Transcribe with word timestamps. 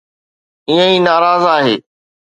ائين 0.69 0.81
ئي 0.91 0.99
ناراض 1.07 1.43
آهي. 1.55 1.75